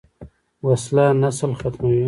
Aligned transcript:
وسله 0.65 1.05
نسل 1.21 1.51
ختموي 1.59 1.99